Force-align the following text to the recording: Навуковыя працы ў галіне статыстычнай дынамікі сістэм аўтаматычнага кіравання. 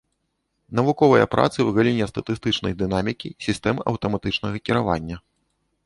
Навуковыя 0.79 1.25
працы 1.33 1.53
ў 1.63 1.69
галіне 1.77 2.09
статыстычнай 2.13 2.73
дынамікі 2.83 3.35
сістэм 3.49 3.75
аўтаматычнага 3.93 4.55
кіравання. 4.69 5.17